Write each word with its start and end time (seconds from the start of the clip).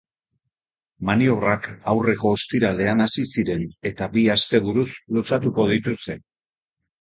Maniobrak 1.09 1.67
aurreko 1.93 2.31
ostiralean 2.37 3.03
hasi 3.05 3.27
ziren 3.37 3.67
eta 3.91 4.09
bi 4.17 4.25
asteburuz 4.37 4.89
luzatuko 5.19 5.69
dituzte. 5.75 6.19